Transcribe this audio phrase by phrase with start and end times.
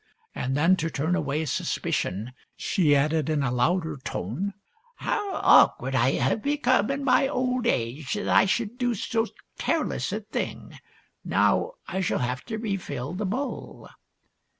[0.33, 4.55] And then, to turn away suspicion, she added in a louder tone,"
[4.95, 9.27] How awkward I have become in my old age, that I should do so
[9.59, 10.79] careless a thing!
[11.23, 13.87] Now I shall have to refill the bowl."